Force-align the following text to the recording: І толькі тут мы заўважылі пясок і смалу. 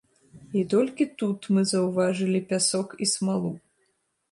І 0.61 0.63
толькі 0.73 1.07
тут 1.19 1.39
мы 1.57 1.61
заўважылі 1.73 2.39
пясок 2.49 2.99
і 3.07 3.11
смалу. 3.15 3.55